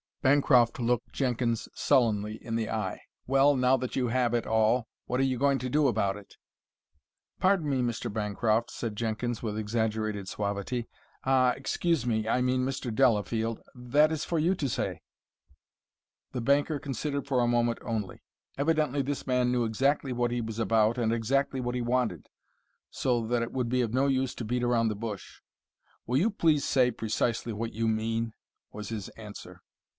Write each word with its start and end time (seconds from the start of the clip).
Bancroft 0.23 0.79
looked 0.79 1.11
Jenkins 1.13 1.67
sullenly 1.73 2.35
in 2.43 2.55
the 2.55 2.69
eye. 2.69 3.01
"Well, 3.25 3.55
now 3.55 3.75
that 3.77 3.95
you 3.95 4.07
have 4.07 4.35
it 4.35 4.45
all, 4.45 4.87
what 5.05 5.19
are 5.19 5.23
you 5.25 5.39
going 5.39 5.57
to 5.59 5.69
do 5.69 5.87
about 5.87 6.15
it?" 6.15 6.37
"Pardon 7.39 7.69
me, 7.69 7.81
Mr. 7.81 8.11
Bancroft," 8.11 8.69
said 8.71 8.95
Jenkins 8.95 9.41
with 9.41 9.57
exaggerated 9.57 10.27
suavity, 10.27 10.87
"ah, 11.23 11.51
excuse 11.51 12.05
me, 12.05 12.27
I 12.27 12.41
mean 12.41 12.65
Mr. 12.65 12.93
Delafield 12.93 13.61
that 13.73 14.11
is 14.11 14.23
for 14.25 14.37
you 14.37 14.53
to 14.55 14.69
say." 14.69 15.01
The 16.33 16.41
banker 16.41 16.79
considered 16.79 17.27
for 17.27 17.39
a 17.39 17.47
moment 17.47 17.79
only. 17.83 18.21
Evidently 18.59 19.01
this 19.01 19.25
man 19.25 19.51
knew 19.51 19.65
exactly 19.65 20.13
what 20.13 20.31
he 20.31 20.41
was 20.41 20.57
about 20.59 20.97
and 20.99 21.11
exactly 21.11 21.61
what 21.61 21.75
he 21.75 21.81
wanted, 21.81 22.27
so 22.91 23.25
that 23.27 23.43
it 23.43 23.51
would 23.53 23.69
be 23.69 23.81
of 23.81 23.93
no 23.93 24.05
use 24.07 24.33
to 24.35 24.45
beat 24.45 24.63
around 24.63 24.87
the 24.89 24.95
bush. 24.95 25.41
"Will 26.05 26.17
you 26.17 26.29
please 26.29 26.63
say 26.63 26.89
precisely 26.91 27.53
what 27.53 27.73
you 27.73 27.87
mean?" 27.87 28.33
was 28.71 28.89
his 28.89 29.09
answer. 29.09 29.61